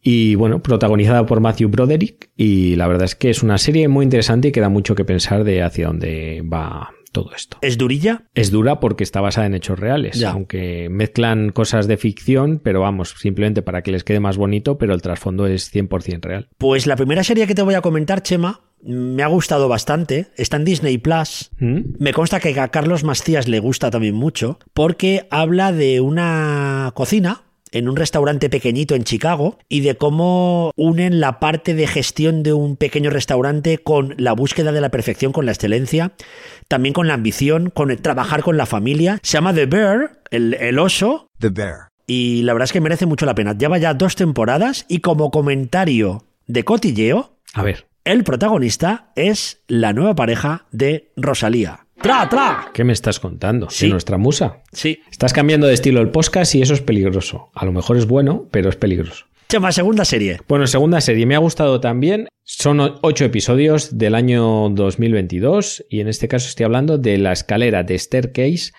[0.00, 2.30] Y bueno, protagonizada por Matthew Broderick.
[2.36, 5.04] Y la verdad es que es una serie muy interesante y que da mucho que
[5.04, 7.58] pensar de hacia dónde va todo esto.
[7.62, 8.24] ¿Es durilla?
[8.34, 10.30] Es dura porque está basada en hechos reales, Ya.
[10.30, 14.94] aunque mezclan cosas de ficción, pero vamos, simplemente para que les quede más bonito, pero
[14.94, 16.48] el trasfondo es 100% real.
[16.58, 20.28] Pues la primera serie que te voy a comentar, Chema, me ha gustado bastante.
[20.36, 21.50] Está en Disney Plus.
[21.58, 21.80] ¿Mm?
[21.98, 27.42] Me consta que a Carlos Macías le gusta también mucho, porque habla de una cocina
[27.72, 32.52] en un restaurante pequeñito en Chicago y de cómo unen la parte de gestión de
[32.52, 36.12] un pequeño restaurante con la búsqueda de la perfección, con la excelencia,
[36.68, 39.18] también con la ambición, con el trabajar con la familia.
[39.22, 41.88] Se llama The Bear, el, el oso, The Bear.
[42.06, 43.56] y la verdad es que merece mucho la pena.
[43.56, 49.92] Lleva ya dos temporadas y como comentario de cotilleo, A ver, el protagonista es la
[49.92, 51.86] nueva pareja de Rosalía.
[52.00, 52.70] ¡Tra, tra!
[52.72, 53.68] ¿qué me estás contando?
[53.70, 53.86] Sí.
[53.86, 54.62] De nuestra musa.
[54.72, 55.00] Sí.
[55.10, 57.50] Estás cambiando de estilo el podcast y eso es peligroso.
[57.54, 59.26] A lo mejor es bueno, pero es peligroso.
[59.48, 60.40] Chema, segunda serie.
[60.46, 62.28] Bueno, segunda serie, me ha gustado también.
[62.44, 67.82] Son ocho episodios del año 2022 y en este caso estoy hablando de La escalera
[67.82, 68.72] de Staircase,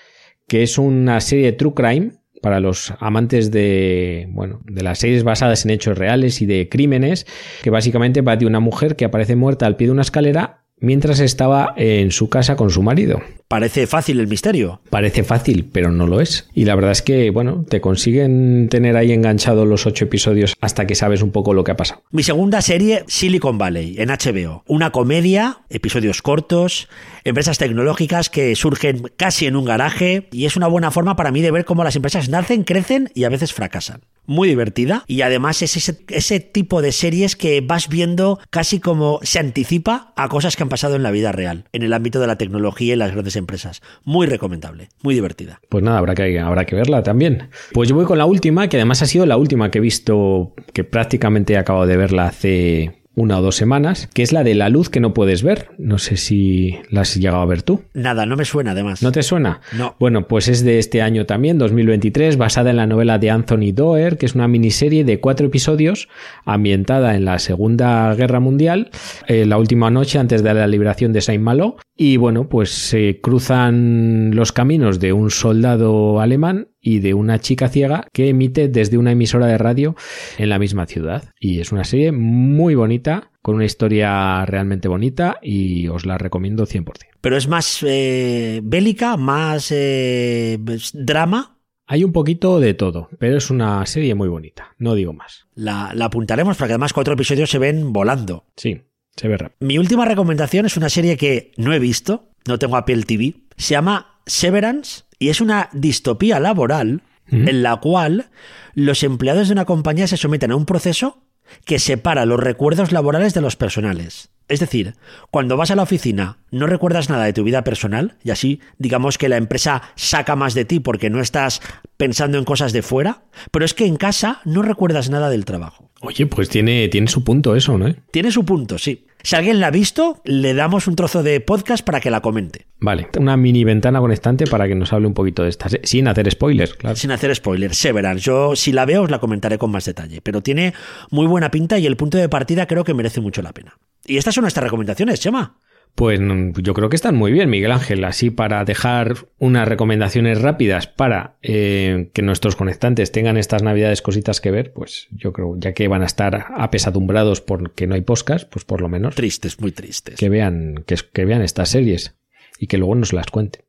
[0.48, 5.24] que es una serie de true crime para los amantes de, bueno, de las series
[5.24, 7.26] basadas en hechos reales y de crímenes,
[7.64, 11.20] que básicamente va de una mujer que aparece muerta al pie de una escalera mientras
[11.20, 13.22] estaba en su casa con su marido.
[13.50, 14.80] Parece fácil el misterio.
[14.92, 16.48] Parece fácil, pero no lo es.
[16.54, 20.86] Y la verdad es que, bueno, te consiguen tener ahí enganchado los ocho episodios hasta
[20.86, 22.04] que sabes un poco lo que ha pasado.
[22.12, 24.64] Mi segunda serie, Silicon Valley, en HBO.
[24.68, 26.90] Una comedia, episodios cortos,
[27.24, 31.42] empresas tecnológicas que surgen casi en un garaje y es una buena forma para mí
[31.42, 34.02] de ver cómo las empresas nacen, crecen y a veces fracasan.
[34.28, 39.20] Muy divertida y además es ese, ese tipo de series que vas viendo casi como
[39.24, 42.38] se anticipa a cosas que pasado en la vida real, en el ámbito de la
[42.38, 43.82] tecnología y las grandes empresas.
[44.04, 45.60] Muy recomendable, muy divertida.
[45.70, 47.50] Pues nada, habrá que, habrá que verla también.
[47.74, 50.54] Pues yo voy con la última, que además ha sido la última que he visto,
[50.74, 54.56] que prácticamente he acabado de verla hace una o dos semanas, que es la de
[54.56, 55.70] La luz que no puedes ver.
[55.78, 57.82] No sé si la has llegado a ver tú.
[57.94, 59.04] Nada, no me suena además.
[59.04, 59.62] ¿No te suena?
[59.78, 59.96] No.
[60.00, 64.18] Bueno, pues es de este año también, 2023, basada en la novela de Anthony Doerr,
[64.18, 66.08] que es una miniserie de cuatro episodios
[66.46, 68.92] ambientada en la Segunda Guerra Mundial,
[69.28, 71.78] eh, la última noche antes de la liberación de Saint-Malo.
[71.96, 77.70] Y bueno, pues se cruzan los caminos de un soldado alemán y de una chica
[77.70, 79.96] ciega que emite desde una emisora de radio
[80.38, 81.32] en la misma ciudad.
[81.40, 86.66] Y es una serie muy bonita, con una historia realmente bonita y os la recomiendo
[86.66, 86.86] 100%.
[87.22, 90.60] Pero es más eh, bélica, más eh,
[90.94, 91.58] drama.
[91.88, 95.48] Hay un poquito de todo, pero es una serie muy bonita, no digo más.
[95.56, 98.46] La, la apuntaremos porque además cuatro episodios se ven volando.
[98.56, 98.82] Sí,
[99.16, 99.68] se ve rápido.
[99.68, 103.34] Mi última recomendación es una serie que no he visto, no tengo Apple TV.
[103.58, 108.30] Se llama Severance y es una distopía laboral en la cual
[108.74, 111.22] los empleados de una compañía se someten a un proceso
[111.66, 114.30] que separa los recuerdos laborales de los personales.
[114.48, 114.96] Es decir,
[115.30, 119.20] cuando vas a la oficina no recuerdas nada de tu vida personal y así digamos
[119.20, 121.62] que la empresa saca más de ti porque no estás
[122.00, 125.92] pensando en cosas de fuera, pero es que en casa no recuerdas nada del trabajo.
[126.00, 127.94] Oye, pues tiene, tiene su punto eso, ¿no?
[128.12, 129.06] Tiene su punto, sí.
[129.22, 132.68] Si alguien la ha visto, le damos un trozo de podcast para que la comente.
[132.80, 136.08] Vale, una mini ventana conectante para que nos hable un poquito de esta, se- sin
[136.08, 136.96] hacer spoilers, claro.
[136.96, 138.24] Sin hacer spoilers, Severance.
[138.24, 140.22] Yo, si la veo, os la comentaré con más detalle.
[140.22, 140.74] Pero tiene
[141.12, 143.78] muy buena pinta y el punto de partida creo que merece mucho la pena.
[144.06, 145.58] Y estas son nuestras recomendaciones, Chema.
[145.96, 148.04] Pues mm, yo creo que están muy bien, Miguel Ángel.
[148.06, 154.40] Así para dejar unas recomendaciones rápidas para eh, que nuestros conectantes tengan estas navidades cositas
[154.40, 158.50] que ver, pues yo creo, ya que van a estar apesadumbrados porque no hay podcast,
[158.50, 160.16] pues por lo menos Tristes, muy tristes.
[160.16, 162.16] que vean, que, que vean estas series
[162.60, 163.64] y que luego nos las cuenten.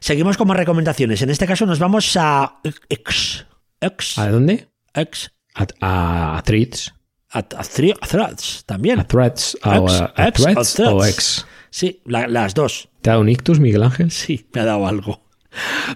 [0.00, 1.22] Seguimos con más recomendaciones.
[1.22, 3.46] En este caso nos vamos a X.
[3.80, 4.18] X.
[4.18, 4.68] ¿A dónde?
[4.94, 5.30] X.
[5.54, 6.94] A, a, a Threads.
[7.32, 8.98] A, a Thre- a Threads también.
[8.98, 9.56] A Threads.
[9.62, 10.80] A, a- a o Threads Threads.
[10.80, 11.46] o X.
[11.70, 12.88] Sí, la- las dos.
[13.00, 14.10] ¿Te ha dado un ictus, Miguel Ángel?
[14.10, 15.22] Sí, me ha dado algo.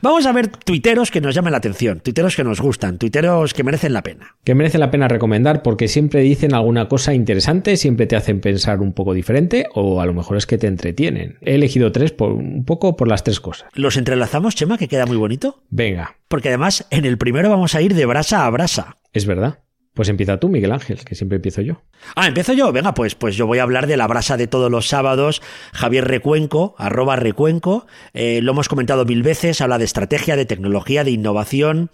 [0.02, 3.62] Vamos a ver tuiteros que nos llamen la atención, tuiteros que nos gustan, tuiteros que
[3.62, 4.34] merecen la pena.
[4.42, 8.80] Que merece la pena recomendar porque siempre dicen alguna cosa interesante, siempre te hacen pensar
[8.80, 11.38] un poco diferente o a lo mejor es que te entretienen.
[11.40, 13.68] He elegido tres por un poco por las tres cosas.
[13.74, 15.62] ¿Los entrelazamos, Chema, que queda muy bonito?
[15.70, 16.16] Venga.
[16.26, 18.96] Porque además en el primero vamos a ir de brasa a brasa.
[19.12, 19.60] Es verdad.
[19.94, 21.80] Pues empieza tú, Miguel Ángel, que siempre empiezo yo.
[22.16, 22.72] Ah, empiezo yo.
[22.72, 25.40] Venga, pues, pues yo voy a hablar de la brasa de todos los sábados.
[25.72, 27.86] Javier Recuenco, arroba Recuenco.
[28.12, 29.60] Eh, lo hemos comentado mil veces.
[29.60, 31.90] Habla de estrategia, de tecnología, de innovación.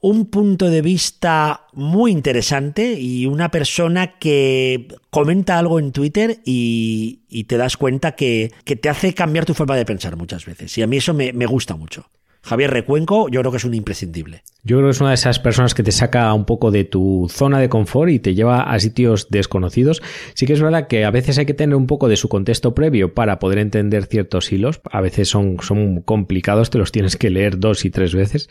[0.00, 7.20] Un punto de vista muy interesante y una persona que comenta algo en Twitter y,
[7.28, 10.76] y te das cuenta que, que, te hace cambiar tu forma de pensar muchas veces.
[10.78, 12.08] Y a mí eso me, me gusta mucho.
[12.46, 14.44] Javier Recuenco, yo creo que es un imprescindible.
[14.62, 17.26] Yo creo que es una de esas personas que te saca un poco de tu
[17.28, 20.00] zona de confort y te lleva a sitios desconocidos.
[20.34, 22.72] Sí que es verdad que a veces hay que tener un poco de su contexto
[22.72, 24.80] previo para poder entender ciertos hilos.
[24.92, 28.48] A veces son, son complicados, te los tienes que leer dos y tres veces.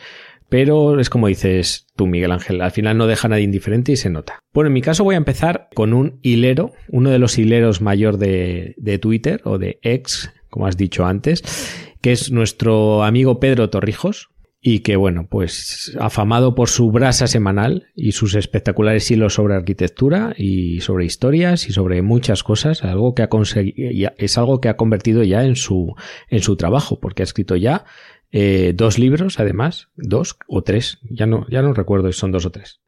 [0.49, 3.95] Pero es como dices tú, Miguel Ángel, al final no deja a nadie indiferente y
[3.95, 4.39] se nota.
[4.53, 8.17] Bueno, en mi caso voy a empezar con un hilero, uno de los hileros mayor
[8.17, 13.71] de, de Twitter o de X, como has dicho antes, que es nuestro amigo Pedro
[13.71, 14.29] Torrijos,
[14.61, 20.35] y que bueno, pues afamado por su brasa semanal y sus espectaculares hilos sobre arquitectura
[20.37, 24.77] y sobre historias y sobre muchas cosas, algo que ha conseguido, es algo que ha
[24.77, 25.95] convertido ya en su,
[26.29, 27.85] en su trabajo, porque ha escrito ya
[28.31, 32.45] eh, dos libros, además, dos o tres, ya no, ya no recuerdo si son dos
[32.45, 32.81] o tres.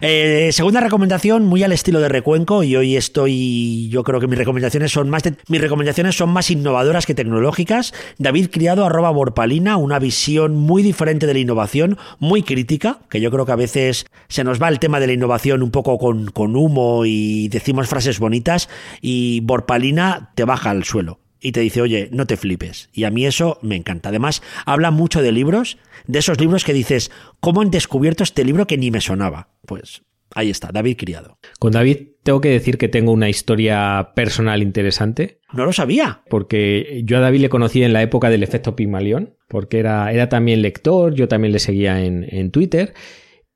[0.00, 4.38] Eh, segunda recomendación, muy al estilo de Recuenco, y hoy estoy, yo creo que mis
[4.38, 7.94] recomendaciones son más, mis recomendaciones son más innovadoras que tecnológicas.
[8.18, 13.30] David Criado, arroba Borpalina, una visión muy diferente de la innovación, muy crítica, que yo
[13.30, 16.30] creo que a veces se nos va el tema de la innovación un poco con,
[16.30, 18.68] con humo y decimos frases bonitas,
[19.00, 22.88] y Borpalina te baja al suelo y te dice, oye, no te flipes.
[22.92, 24.10] Y a mí eso me encanta.
[24.10, 25.76] Además, habla mucho de libros,
[26.06, 29.48] de esos libros que dices, ¿cómo han descubierto este libro que ni me sonaba?
[29.66, 30.02] Pues
[30.34, 31.38] ahí está, David Criado.
[31.58, 35.40] Con David tengo que decir que tengo una historia personal interesante.
[35.52, 36.22] No lo sabía.
[36.30, 40.28] Porque yo a David le conocí en la época del efecto Pigmalión, porque era, era
[40.28, 42.94] también lector, yo también le seguía en, en Twitter.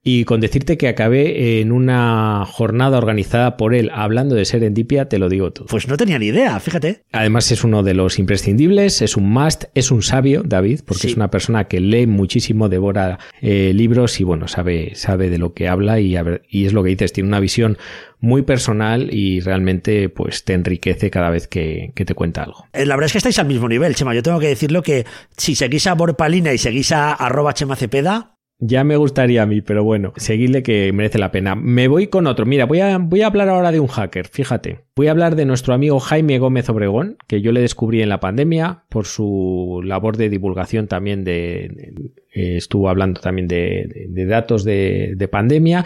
[0.09, 5.19] Y con decirte que acabé en una jornada organizada por él hablando de Serendipia, te
[5.19, 5.67] lo digo todo.
[5.67, 7.03] Pues no tenía ni idea, fíjate.
[7.11, 11.09] Además es uno de los imprescindibles, es un must, es un sabio, David, porque sí.
[11.09, 15.55] es una persona que lee muchísimo, devora eh, libros y bueno, sabe, sabe de lo
[15.55, 17.77] que habla y, ver, y es lo que dices, tiene una visión
[18.21, 22.69] muy personal y realmente pues te enriquece cada vez que, que, te cuenta algo.
[22.73, 24.15] La verdad es que estáis al mismo nivel, Chema.
[24.15, 25.05] Yo tengo que decirlo que
[25.37, 29.61] si seguís a Borpalina y seguís a arroba Chema Cepeda, ya me gustaría a mí,
[29.61, 31.55] pero bueno, seguirle que merece la pena.
[31.55, 32.47] Me voy con otro.
[32.47, 34.86] Mira, voy a, voy a hablar ahora de un hacker, fíjate.
[34.99, 38.19] Voy a hablar de nuestro amigo Jaime Gómez Obregón, que yo le descubrí en la
[38.19, 41.93] pandemia por su labor de divulgación también de...
[42.33, 45.85] eh, estuvo hablando también de, datos de, pandemia.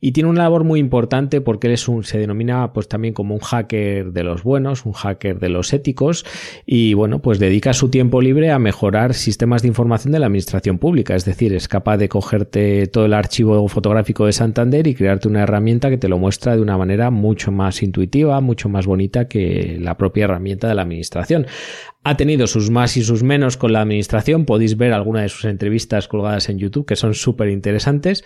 [0.00, 3.34] Y tiene una labor muy importante porque él es un, se denomina pues también como
[3.34, 6.26] un hacker de los buenos, un hacker de los éticos.
[6.66, 10.78] Y bueno, pues dedica su tiempo libre a mejorar sistemas de información de la administración
[10.78, 15.28] pública, es decir, es capaz de cogerte todo el archivo fotográfico de Santander y crearte
[15.28, 19.28] una herramienta que te lo muestra de una manera mucho más intuitiva, mucho más bonita
[19.28, 21.46] que la propia herramienta de la administración.
[22.02, 25.44] Ha tenido sus más y sus menos con la administración, podéis ver alguna de sus
[25.44, 28.24] entrevistas colgadas en YouTube que son súper interesantes,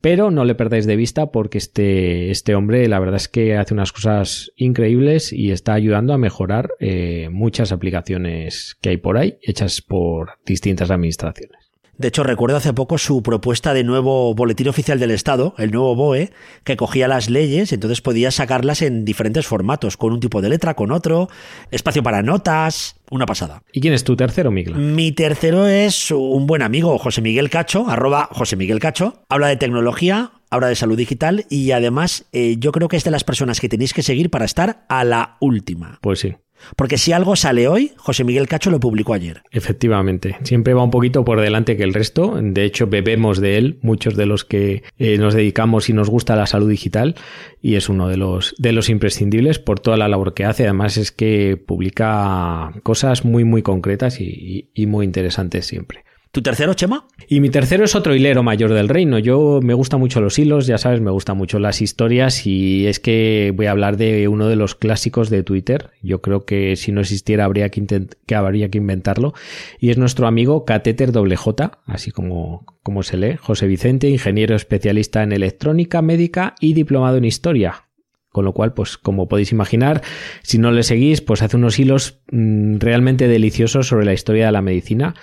[0.00, 3.74] pero no le perdáis de vista porque este, este hombre la verdad es que hace
[3.74, 9.38] unas cosas increíbles y está ayudando a mejorar eh, muchas aplicaciones que hay por ahí
[9.42, 11.67] hechas por distintas administraciones.
[11.98, 15.96] De hecho, recuerdo hace poco su propuesta de nuevo Boletín Oficial del Estado, el nuevo
[15.96, 16.30] BOE,
[16.62, 20.74] que cogía las leyes, entonces podía sacarlas en diferentes formatos, con un tipo de letra,
[20.74, 21.28] con otro,
[21.72, 23.64] espacio para notas, una pasada.
[23.72, 24.76] ¿Y quién es tu tercero, Miguel?
[24.76, 29.24] Mi tercero es un buen amigo, José Miguel Cacho, arroba José Miguel Cacho.
[29.28, 33.10] Habla de tecnología, habla de salud digital y además eh, yo creo que es de
[33.10, 35.98] las personas que tenéis que seguir para estar a la última.
[36.00, 36.36] Pues sí.
[36.76, 39.42] Porque si algo sale hoy, José Miguel Cacho lo publicó ayer.
[39.50, 42.38] Efectivamente, siempre va un poquito por delante que el resto.
[42.40, 46.36] De hecho, bebemos de él, muchos de los que eh, nos dedicamos y nos gusta
[46.36, 47.14] la salud digital,
[47.60, 50.64] y es uno de los, de los imprescindibles por toda la labor que hace.
[50.64, 56.04] Además, es que publica cosas muy, muy concretas y, muy interesantes siempre.
[56.30, 57.06] ¿Tu tercero, Chema?
[57.26, 59.18] Y mi tercero es otro hilero mayor del reino.
[59.18, 63.00] Yo me gustan mucho los hilos, ya sabes, me gustan mucho las historias y es
[63.00, 65.90] que voy a hablar de uno de los clásicos de Twitter.
[66.02, 69.32] Yo creo que si no existiera habría que, que habría que inventarlo.
[69.80, 75.22] Y es nuestro amigo Catéter J, así como, como se lee, José Vicente, ingeniero especialista
[75.22, 77.84] en electrónica médica y diplomado en historia.
[78.30, 80.02] Con lo cual, pues como podéis imaginar,
[80.42, 84.52] si no le seguís, pues hace unos hilos mmm, realmente deliciosos sobre la historia de
[84.52, 85.14] la medicina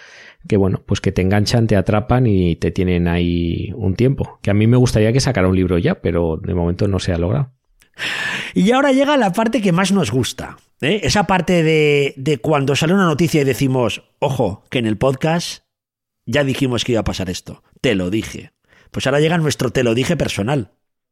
[0.47, 4.39] que bueno, pues que te enganchan, te atrapan y te tienen ahí un tiempo.
[4.41, 7.13] Que a mí me gustaría que sacara un libro ya, pero de momento no se
[7.13, 7.51] ha logrado.
[8.53, 10.58] Y ahora llega la parte que más nos gusta.
[10.81, 11.01] ¿eh?
[11.03, 15.63] Esa parte de, de cuando sale una noticia y decimos, ojo, que en el podcast
[16.25, 17.63] ya dijimos que iba a pasar esto.
[17.81, 18.51] Te lo dije.
[18.91, 20.71] Pues ahora llega nuestro te lo dije personal.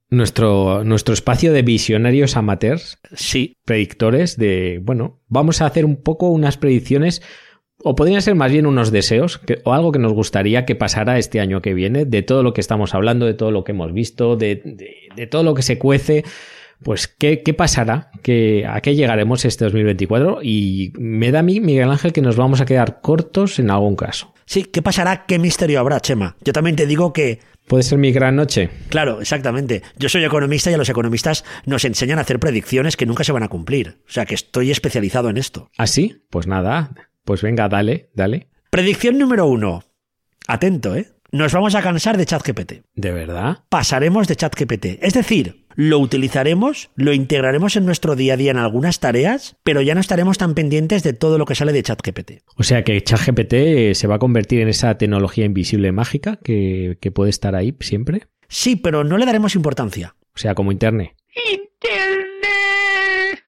[0.09, 6.29] Nuestro, nuestro espacio de visionarios amateurs, Sí, predictores de, bueno, vamos a hacer un poco
[6.29, 7.21] unas predicciones
[7.83, 11.17] o podrían ser más bien unos deseos que- o algo que nos gustaría que pasara
[11.17, 13.93] este año que viene, de todo lo que estamos hablando, de todo lo que hemos
[13.93, 16.23] visto, de, de- de todo lo que se cuece.
[16.83, 18.11] Pues, ¿qué, qué pasará?
[18.23, 20.39] ¿Qué, ¿A qué llegaremos este 2024?
[20.43, 23.95] Y me da a mí, Miguel Ángel, que nos vamos a quedar cortos en algún
[23.95, 24.33] caso.
[24.45, 25.25] sí, ¿qué pasará?
[25.25, 26.35] ¿Qué misterio habrá, Chema?
[26.43, 28.69] Yo también te digo que ¿Puede ser mi gran noche?
[28.89, 29.83] Claro, exactamente.
[29.97, 33.31] Yo soy economista y a los economistas nos enseñan a hacer predicciones que nunca se
[33.31, 33.99] van a cumplir.
[34.05, 35.69] O sea que estoy especializado en esto.
[35.77, 36.17] ¿Así?
[36.29, 36.91] Pues nada.
[37.23, 38.47] Pues venga, dale, dale.
[38.69, 39.83] Predicción número uno.
[40.47, 41.07] Atento, ¿eh?
[41.31, 42.83] Nos vamos a cansar de ChatGPT.
[42.93, 43.63] ¿De verdad?
[43.69, 44.85] Pasaremos de ChatGPT.
[45.01, 49.81] Es decir, lo utilizaremos, lo integraremos en nuestro día a día en algunas tareas, pero
[49.81, 52.43] ya no estaremos tan pendientes de todo lo que sale de ChatGPT.
[52.55, 56.97] O sea que ChatGPT eh, se va a convertir en esa tecnología invisible mágica que,
[57.01, 58.27] que puede estar ahí siempre.
[58.47, 60.15] Sí, pero no le daremos importancia.
[60.35, 61.13] O sea, como Internet.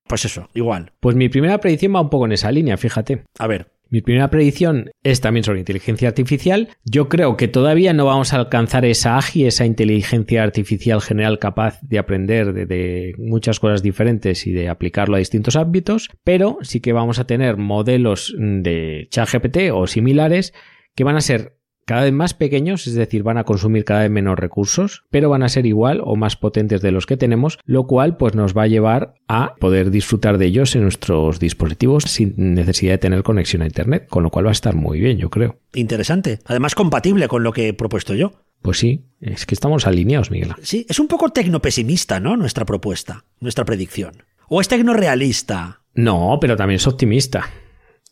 [0.06, 0.92] Pues eso, igual.
[1.00, 3.24] Pues mi primera predicción va un poco en esa línea, fíjate.
[3.38, 6.70] A ver, Mi primera predicción es también sobre inteligencia artificial.
[6.84, 11.78] Yo creo que todavía no vamos a alcanzar esa AGI, esa inteligencia artificial general capaz
[11.82, 16.80] de aprender de, de muchas cosas diferentes y de aplicarlo a distintos ámbitos, pero sí
[16.80, 20.52] que vamos a tener modelos de ChatGPT o similares
[20.96, 21.55] que van a ser
[21.86, 25.44] cada vez más pequeños, es decir, van a consumir cada vez menos recursos, pero van
[25.44, 28.64] a ser igual o más potentes de los que tenemos, lo cual pues nos va
[28.64, 33.62] a llevar a poder disfrutar de ellos en nuestros dispositivos sin necesidad de tener conexión
[33.62, 35.60] a internet, con lo cual va a estar muy bien, yo creo.
[35.74, 36.40] interesante.
[36.44, 38.32] Además, compatible con lo que he propuesto yo.
[38.62, 40.54] Pues sí, es que estamos alineados, Miguel.
[40.62, 42.36] Sí, es un poco tecnopesimista, ¿no?
[42.36, 44.24] Nuestra propuesta, nuestra predicción.
[44.48, 45.82] O es tecnorealista.
[45.94, 47.48] No, pero también es optimista.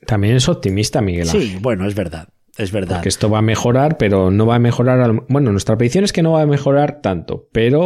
[0.06, 1.26] También es optimista, Miguel.
[1.26, 2.28] Sí, bueno, es verdad.
[2.57, 3.03] Es verdad.
[3.03, 5.01] Que esto va a mejorar, pero no va a mejorar.
[5.01, 7.81] al- Bueno, nuestra predicción es que no va a mejorar tanto, pero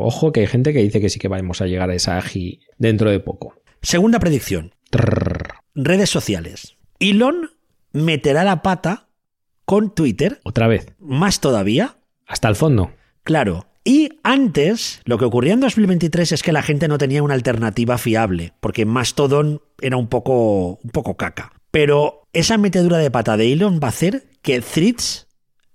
[0.00, 2.60] ojo que hay gente que dice que sí que vamos a llegar a esa AGI
[2.78, 3.54] dentro de poco.
[3.82, 4.74] Segunda predicción.
[4.90, 5.48] Trrr.
[5.74, 6.76] Redes sociales.
[7.00, 7.50] Elon
[7.92, 9.08] meterá la pata
[9.64, 11.96] con Twitter, Otra vez, más todavía.
[12.26, 12.90] hasta el fondo.
[13.22, 13.66] Claro.
[13.84, 17.96] Y antes, lo que ocurría en 2023 es que la gente no tenía una alternativa
[17.98, 21.52] fiable, porque Mastodon era un poco, un poco caca.
[21.70, 25.26] Pero esa metedura de pata de Elon va a hacer que Threads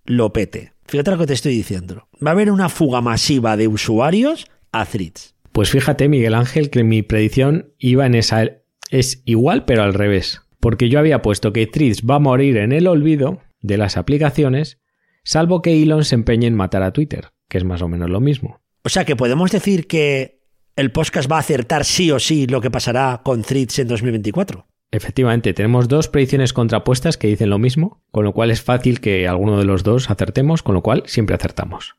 [0.05, 0.73] lo pete.
[0.85, 2.07] Fíjate lo que te estoy diciendo.
[2.25, 5.35] Va a haber una fuga masiva de usuarios a Threads.
[5.51, 8.43] Pues fíjate, Miguel Ángel, que mi predicción iba en esa.
[8.89, 10.41] Es igual, pero al revés.
[10.59, 14.79] Porque yo había puesto que Threads va a morir en el olvido de las aplicaciones,
[15.23, 18.21] salvo que Elon se empeñe en matar a Twitter, que es más o menos lo
[18.21, 18.61] mismo.
[18.83, 20.41] O sea que podemos decir que
[20.75, 24.65] el podcast va a acertar sí o sí lo que pasará con Threads en 2024.
[24.93, 29.27] Efectivamente, tenemos dos predicciones contrapuestas que dicen lo mismo, con lo cual es fácil que
[29.27, 31.95] alguno de los dos acertemos, con lo cual siempre acertamos.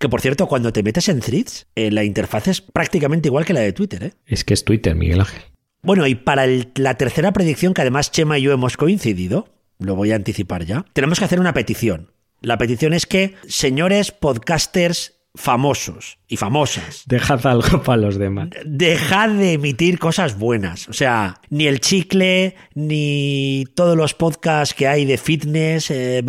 [0.00, 3.52] Que por cierto, cuando te metes en Threads, eh, la interfaz es prácticamente igual que
[3.52, 4.12] la de Twitter, ¿eh?
[4.26, 5.40] Es que es Twitter, Miguel Ángel.
[5.82, 9.46] Bueno, y para el- la tercera predicción, que además Chema y yo hemos coincidido,
[9.78, 12.10] lo voy a anticipar ya, tenemos que hacer una petición.
[12.40, 18.50] La petición es que, señores podcasters famosos y famosas, Dejad algo para los demás.
[18.64, 20.88] dejad de emitir cosas buenas.
[20.88, 25.90] O sea, ni el chicle, ni todos los podcasts que hay de fitness.
[25.90, 26.22] eh,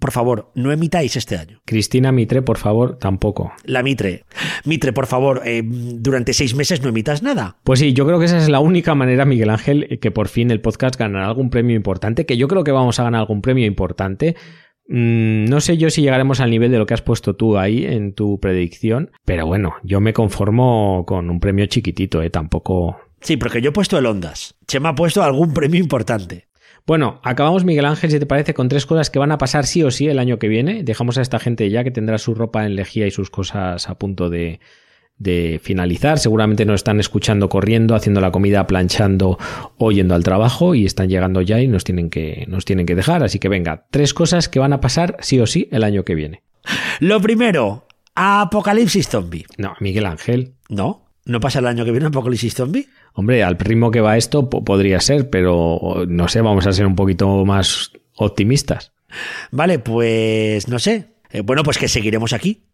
[0.00, 1.60] por favor, no emitáis este año.
[1.64, 3.52] Cristina Mitre, por favor, tampoco.
[3.64, 4.24] La Mitre.
[4.64, 7.56] Mitre, por favor, eh, durante seis meses no emitas nada.
[7.64, 10.50] Pues sí, yo creo que esa es la única manera, Miguel Ángel, que por fin
[10.52, 13.66] el podcast ganará algún premio importante, que yo creo que vamos a ganar algún premio
[13.66, 14.36] importante.
[14.88, 17.84] Mm, no sé yo si llegaremos al nivel de lo que has puesto tú ahí
[17.84, 22.30] en tu predicción, pero bueno, yo me conformo con un premio chiquitito, ¿eh?
[22.30, 22.98] Tampoco...
[23.20, 24.56] Sí, porque yo he puesto el Ondas.
[24.66, 26.48] Chema ha puesto algún premio importante.
[26.86, 29.82] Bueno, acabamos, Miguel Ángel, si te parece, con tres cosas que van a pasar sí
[29.82, 30.82] o sí el año que viene.
[30.84, 33.98] Dejamos a esta gente ya que tendrá su ropa en lejía y sus cosas a
[33.98, 34.60] punto de,
[35.18, 36.18] de finalizar.
[36.18, 39.38] Seguramente nos están escuchando corriendo, haciendo la comida, planchando
[39.76, 42.94] o yendo al trabajo y están llegando ya y nos tienen que, nos tienen que
[42.94, 43.22] dejar.
[43.22, 46.14] Así que venga, tres cosas que van a pasar sí o sí el año que
[46.14, 46.42] viene.
[47.00, 49.46] Lo primero, Apocalipsis Zombie.
[49.56, 50.54] No, Miguel Ángel.
[50.68, 51.04] ¿No?
[51.24, 52.86] ¿No pasa el año que viene Apocalipsis Zombie?
[53.12, 56.86] Hombre, al ritmo que va esto po- podría ser, pero no sé, vamos a ser
[56.86, 58.92] un poquito más optimistas.
[59.50, 61.14] Vale, pues no sé.
[61.30, 62.64] Eh, bueno, pues que seguiremos aquí.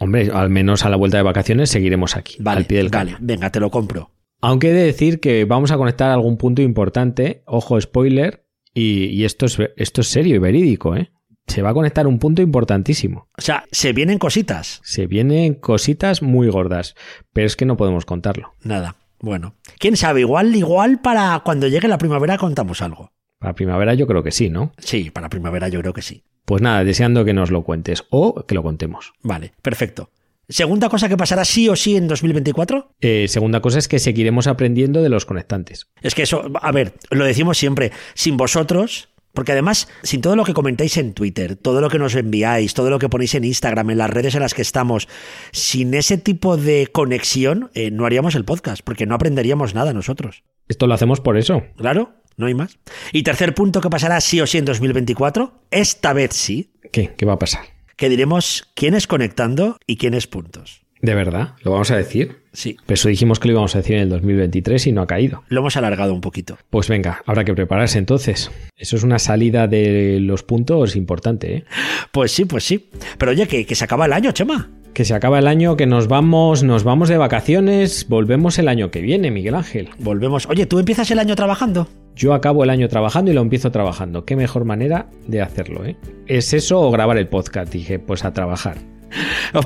[0.00, 3.12] Hombre, al menos a la vuelta de vacaciones seguiremos aquí, Vale, al pie del vale.
[3.12, 3.26] cañón.
[3.26, 4.10] Venga, te lo compro.
[4.40, 8.44] Aunque he de decir que vamos a conectar algún punto importante, ojo spoiler,
[8.74, 11.10] Y, y esto, es, esto es serio y verídico, ¿eh?
[11.46, 13.28] Se va a conectar un punto importantísimo.
[13.38, 14.80] O sea, se vienen cositas.
[14.84, 16.94] Se vienen cositas muy gordas,
[17.32, 18.52] pero es que no podemos contarlo.
[18.62, 18.96] Nada.
[19.20, 23.12] Bueno, quién sabe, igual, igual para cuando llegue la primavera contamos algo.
[23.38, 24.72] Para primavera yo creo que sí, ¿no?
[24.78, 26.24] Sí, para primavera yo creo que sí.
[26.46, 29.12] Pues nada, deseando que nos lo cuentes o que lo contemos.
[29.22, 30.10] Vale, perfecto.
[30.48, 32.92] Segunda cosa que pasará sí o sí en 2024.
[33.00, 35.88] Eh, segunda cosa es que seguiremos aprendiendo de los conectantes.
[36.02, 40.44] Es que eso, a ver, lo decimos siempre, sin vosotros, porque además, sin todo lo
[40.44, 43.90] que comentáis en Twitter, todo lo que nos enviáis, todo lo que ponéis en Instagram,
[43.90, 45.08] en las redes en las que estamos,
[45.50, 50.44] sin ese tipo de conexión, eh, no haríamos el podcast, porque no aprenderíamos nada nosotros.
[50.68, 51.64] Esto lo hacemos por eso.
[51.76, 52.78] Claro, no hay más.
[53.12, 57.12] Y tercer punto que pasará sí o sí en 2024, esta vez sí, ¿Qué?
[57.16, 57.62] ¿Qué va a pasar?
[57.96, 60.82] que diremos quién es conectando y quién es puntos.
[61.00, 61.54] ¿De verdad?
[61.62, 62.42] ¿Lo vamos a decir?
[62.52, 65.06] Sí, Pero eso dijimos que lo íbamos a decir en el 2023 y no ha
[65.06, 65.42] caído.
[65.48, 66.58] lo hemos alargado un poquito.
[66.70, 68.50] Pues venga, habrá que prepararse entonces.
[68.76, 71.64] Eso es una salida de los puntos importante, ¿eh?
[72.12, 72.90] Pues sí, pues sí.
[73.18, 74.70] Pero oye, que, que se acaba el año, Chema.
[74.94, 78.90] Que se acaba el año, que nos vamos, nos vamos de vacaciones, volvemos el año
[78.90, 79.90] que viene, Miguel Ángel.
[79.98, 80.46] Volvemos.
[80.46, 81.88] Oye, ¿tú empiezas el año trabajando?
[82.16, 84.24] Yo acabo el año trabajando y lo empiezo trabajando.
[84.24, 85.98] Qué mejor manera de hacerlo, ¿eh?
[86.26, 87.70] ¿Es eso o grabar el podcast?
[87.70, 88.78] Dije, pues a trabajar.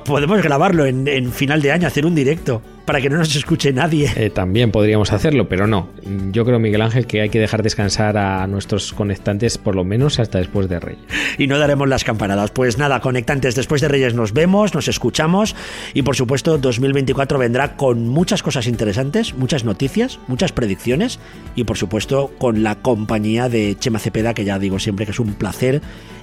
[0.04, 3.72] Podemos grabarlo en, en final de año, hacer un directo, para que no nos escuche
[3.72, 4.10] nadie.
[4.16, 5.88] Eh, también podríamos hacerlo, pero no.
[6.32, 10.18] Yo creo, Miguel Ángel, que hay que dejar descansar a nuestros conectantes por lo menos
[10.18, 11.04] hasta después de Reyes.
[11.38, 12.50] Y no daremos las campanadas.
[12.50, 15.54] Pues nada, conectantes, después de Reyes nos vemos, nos escuchamos
[15.94, 21.20] y por supuesto 2024 vendrá con muchas cosas interesantes, muchas noticias, muchas predicciones
[21.54, 25.20] y por supuesto con la compañía de Chema Cepeda, que ya digo siempre que es
[25.20, 25.80] un placer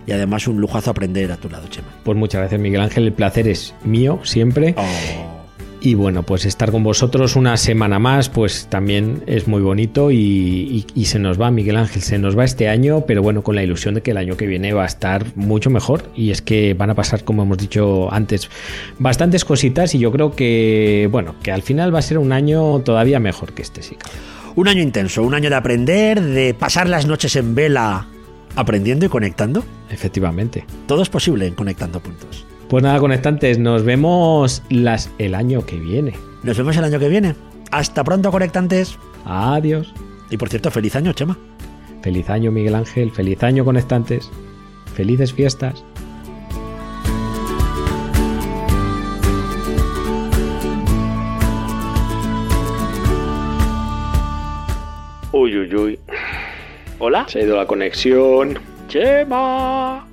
[0.08, 1.90] y además un lujazo aprender a tu lado, Chema.
[2.04, 3.04] Pues muchas gracias, Miguel Ángel.
[3.06, 4.74] El placer es mío siempre.
[5.80, 10.16] Y bueno, pues estar con vosotros una semana más, pues también es muy bonito y,
[10.18, 13.54] y- y se nos va, Miguel Ángel, se nos va este año, pero bueno, con
[13.56, 16.42] la ilusión de que el año que viene va a estar mucho mejor y es
[16.42, 18.50] que van a pasar, como hemos dicho antes,
[18.98, 22.80] bastantes cositas y yo creo que, bueno, que al final va a ser un año
[22.80, 23.96] todavía mejor que este, sí.
[24.56, 28.08] Un año intenso, un año de aprender, de pasar las noches en vela
[28.58, 29.64] aprendiendo y conectando.
[29.90, 30.66] Efectivamente.
[30.88, 32.46] Todo es posible en Conectando Puntos.
[32.68, 36.14] Pues nada, conectantes, nos vemos las, el año que viene.
[36.44, 37.36] Nos vemos el año que viene.
[37.72, 38.98] Hasta pronto, conectantes.
[39.24, 39.94] Adiós.
[40.30, 41.38] Y por cierto, feliz año, Chema.
[42.02, 43.12] Feliz año, Miguel Ángel.
[43.12, 44.30] Feliz año, conectantes.
[44.94, 45.86] Felices fiestas.
[55.32, 56.00] Uy, uy, uy.
[57.00, 57.26] Hola.
[57.28, 58.58] Se ha ido la conexión.
[58.88, 60.04] Chema.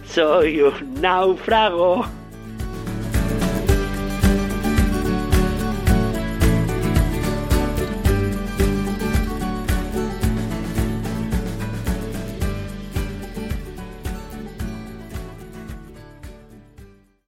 [0.06, 2.06] soy un náufrago.